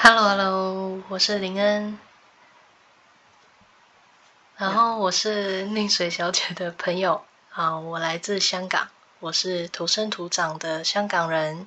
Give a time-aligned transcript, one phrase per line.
[0.00, 1.98] Hello，Hello，我是林恩，
[4.56, 7.24] 然后我是宁水小姐的朋友。
[7.50, 11.66] 啊，我来自香港，我是土生土长的香港人，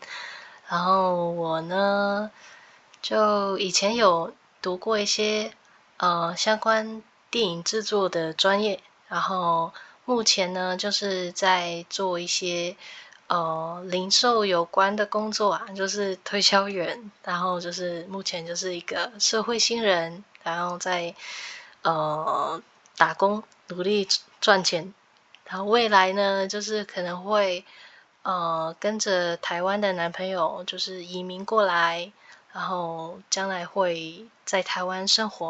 [0.69, 2.31] 然后我呢，
[3.01, 5.51] 就以前有读过一些
[5.97, 9.73] 呃相关电影制作的专业，然后
[10.05, 12.77] 目前呢就是在做一些。
[13.31, 21.15] 呃，零售有关的工作啊，就是推销员，然后就是目前就是一个社会新人，然后在
[21.81, 22.61] 呃
[22.97, 24.05] 打工努力
[24.41, 24.93] 赚钱，
[25.45, 27.63] 然后未来呢，就是可能会
[28.23, 32.11] 呃跟着台湾的男朋友就是移民过来，
[32.51, 35.47] 然后将来会在台湾生活。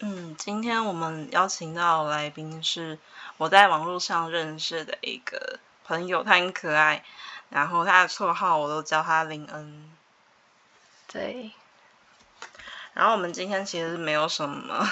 [0.00, 2.98] 嗯，今天我们邀请到来宾是
[3.36, 5.60] 我在网络上认识的一个。
[5.90, 7.02] 朋友，他很可爱，
[7.48, 9.90] 然后他的绰号我都叫他林恩。
[11.08, 11.50] 对。
[12.94, 14.88] 然后我们今天其实没有什么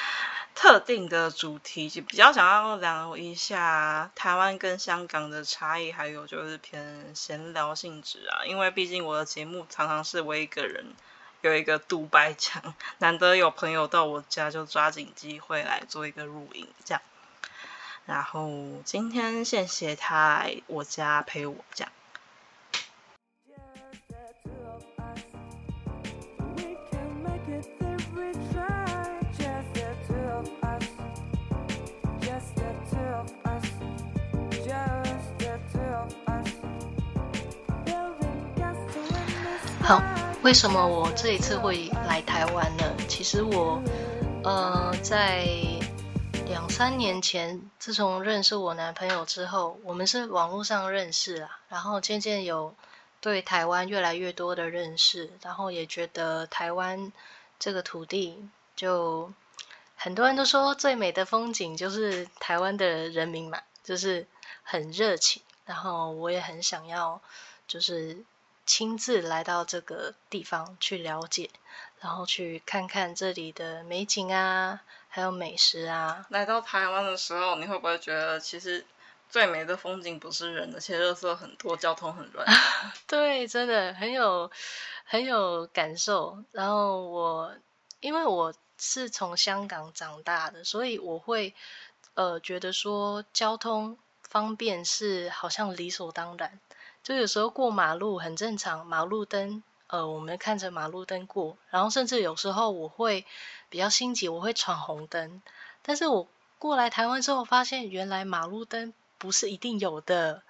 [0.54, 8.44] 特定的主题，就比较想要聊一下台湾跟香港的差异，还有就是偏闲聊性质啊。
[8.44, 10.84] 因为毕竟我的节目常常是我一个人
[11.40, 17.00] 有一个独白墙，难得有朋友到我家，就抓紧机会来做一个录音，这样。
[18.12, 18.50] 然后
[18.84, 21.88] 今天谢谢他来我家陪我讲。
[39.80, 40.02] 好，
[40.42, 42.84] 为什么我这一次会来台湾呢？
[43.08, 43.82] 其实我，
[44.44, 45.71] 呃，在。
[46.52, 52.74] 两三年前，自从认识我男朋友之后，我们是网络上认识啦，然后渐渐有
[53.22, 57.10] 对台湾越来越多的认识，然后也觉得台湾
[57.58, 59.32] 这个土地，就
[59.96, 64.26] 很多人都说最美的风景就是台湾的人民嘛，就是
[64.62, 67.22] 很热情，然后我也很想要，
[67.66, 68.18] 就是
[68.66, 71.48] 亲自来到这个地方去了解，
[72.00, 74.82] 然后去看看这里的美景啊。
[75.14, 76.24] 还有美食啊！
[76.30, 78.82] 来到台湾的时候，你会不会觉得其实
[79.28, 82.46] 最美的风景不是人的，其实垃圾很多，交通很乱。
[83.06, 84.50] 对，真的很有
[85.04, 86.42] 很有感受。
[86.52, 87.54] 然后我
[88.00, 91.54] 因为我是从香港长大的，所以我会
[92.14, 96.58] 呃觉得说交通方便是好像理所当然。
[97.02, 99.62] 就有时候过马路很正常，马路灯
[99.92, 103.24] 呃我们看着马路灯过，然后甚至有时候我会。
[103.72, 105.40] 比较心急，我会闯红灯。
[105.80, 110.42] 但是我过来台湾之后，发现原来马路灯不是一定有的，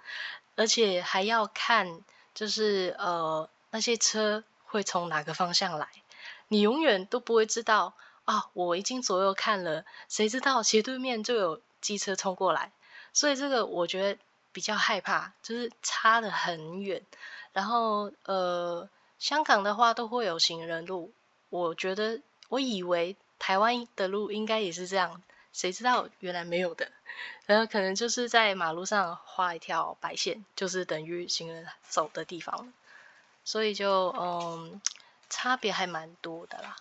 [0.56, 2.02] 而且还要看，
[2.34, 5.86] 就是呃那些车会从哪个方向来，
[6.48, 8.48] 你永远都不会知道啊。
[8.54, 12.72] 我已经左右看了，谁知道斜对面就有机车冲过来，
[13.12, 14.20] 所以这个我觉得
[14.50, 17.00] 比较害怕，就是差得很远。
[17.52, 18.88] 然后呃，
[19.22, 21.12] 香港的话都会有行人路，
[21.48, 22.20] 我觉得。
[22.48, 25.22] 我以为台湾的路应该也是这样，
[25.54, 26.92] 谁知道原来没有的，
[27.46, 32.70] 然后可能就是在马路上画一条白线，就是等于行人走的地方，
[33.42, 34.82] 所以就嗯，
[35.30, 36.76] 差别还蛮多的啦。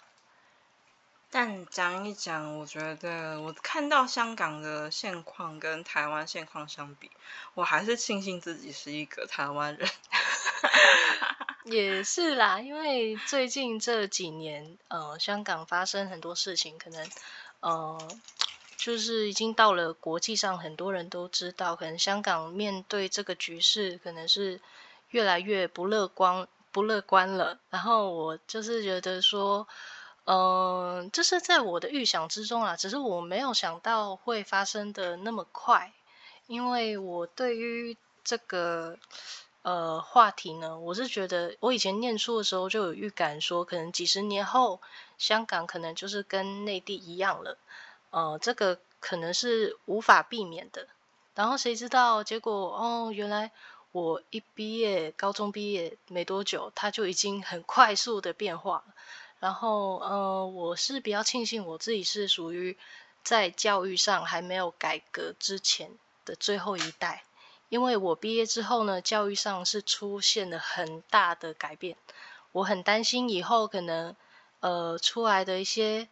[1.29, 7.09] 但讲一讲，我觉得我看到香港的现况跟台湾现况相比，
[7.53, 9.89] 我还是庆幸自己是一个台湾人。
[11.65, 17.07] 也是啦，因为最近这几年，呃，香港发生很多事情，可能，
[17.59, 17.97] 呃，
[18.77, 24.59] 就是已经到了国际上，很多人都知道，可能香港面对这个局势，可能是
[25.09, 27.59] 越来越不乐观，不乐观了。
[27.69, 29.67] 然后我就是觉得说，
[30.25, 30.35] 嗯、
[31.03, 35.93] 呃，这是在我的预想之中啊，只是我没有想到会发生的那么快，
[36.47, 38.97] 因为我对于这个。
[39.63, 44.81] 呃，话题呢，我是觉得我以前念书的时候就有预感说，可能几十年后
[45.19, 47.57] 香港可能就是跟内地一样了，
[48.09, 50.87] 呃，这个可能是无法避免的。
[51.35, 53.51] 然后谁知道结果哦，原来
[53.91, 58.83] 我一毕业，高中毕业没多久，它就已经很快速的变化。
[59.39, 62.77] 然后呃，我是比较庆幸我自己是属于
[63.23, 65.91] 在教育上还没有改革之前
[66.25, 67.23] 的最后一代。
[67.71, 71.95] 因为我毕业之后呢，教育上是出现了很大的改变，
[72.51, 74.13] 我很担心以后可能，
[74.59, 76.09] 呃，出来的一些，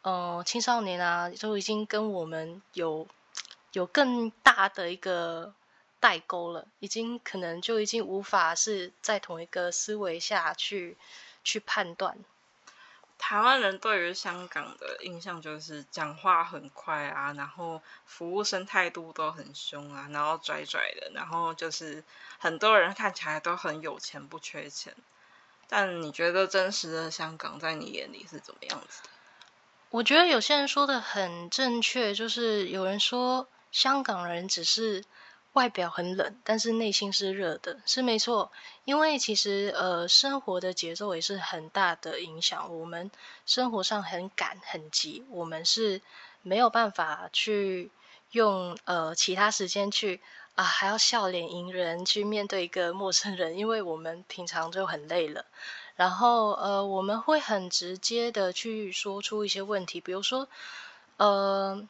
[0.00, 3.06] 呃，青少年啊，都已经跟我们有
[3.72, 5.52] 有更大的一个
[6.00, 10.96] 代沟了，已经可能就已经无法是在同一个思维下去
[11.44, 12.16] 去判断。
[13.26, 22.04] 台湾人对于香港的印象就是讲话很快啊，然后服务生态度都很凶啊，然后拽拽的，然后就是
[22.38, 24.94] 很多人看起来都很有钱，不缺钱。
[25.68, 29.08] 但你觉得真实的香港在你眼里是怎么样子的？
[29.88, 35.02] 我觉得有些人说的很正确，就是有人说香港人只是
[35.54, 38.50] 外表很冷，但是内心是热的，是没错。
[38.84, 42.76] 因为其实呃，生活的节奏也是很大的影响。
[42.76, 43.10] 我们
[43.46, 46.02] 生活上很赶很急，我们是
[46.42, 47.92] 没有办法去
[48.32, 50.20] 用呃其他时间去
[50.56, 55.44] 啊，还要笑脸迎人去面对一个陌生人，因为我们平常就很累了。
[55.94, 60.48] 然后呃，我们会很直接的去说出一些问题，比如说
[61.16, 61.88] 呃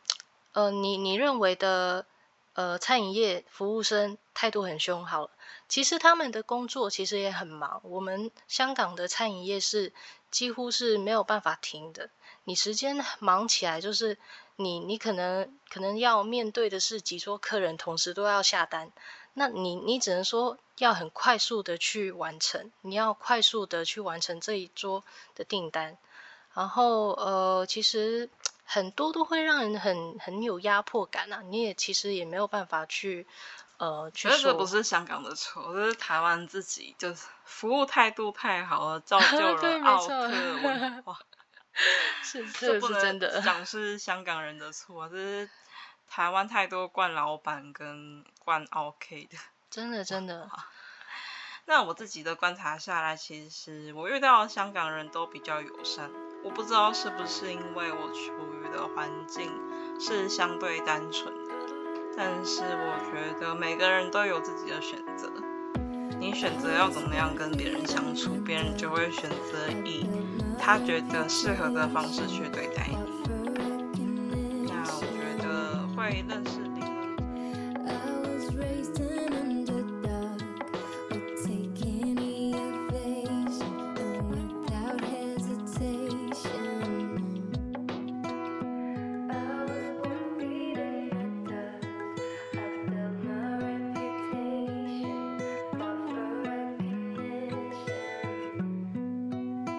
[0.53, 2.05] 呃，你你认为的。
[2.55, 5.31] 呃，餐饮业服务生态度很凶，好了，
[5.69, 7.81] 其实他们的工作其实也很忙。
[7.83, 9.93] 我们香港的餐饮业是
[10.31, 12.11] 几乎是没有办法停的，
[12.45, 14.17] 你时间忙起来，就是
[14.55, 18.93] 你你可能可能要面对的是几桌客人，同时都要下单，
[19.33, 25.03] 那你你只能说要很快速的去完成，你要快速的去完成这一桌
[25.35, 25.99] 的订单，
[26.55, 28.31] 然后呃，其实。
[28.65, 31.43] 很多都会让人很很有压迫感啊！
[31.43, 33.27] 你也其实也没有办法去，
[33.77, 34.39] 呃，去说。
[34.39, 41.19] 这不是香港的错，这是台湾自己就是服务态度太好了，造就 了奥特文 化。
[42.23, 43.43] 是， 这是真的。
[43.43, 45.51] 讲是香港人的错，这是
[46.09, 49.37] 台湾太多惯老板跟惯 OK 的。
[49.71, 50.49] 真的真的。
[51.67, 56.11] 那我自己的观察下来，其实我遇到的香港人都比较友善。
[56.45, 59.51] 我不知道是不是因为我处的环境
[59.99, 61.55] 是相对单纯的，
[62.17, 65.31] 但是我觉得每个人都有自己的选择。
[66.21, 70.07] 你选择要怎么样跟别人相处，别人就会选择以
[70.59, 72.97] 他觉得适合的方式去对待你。
[74.67, 76.83] 那我觉得会认识你。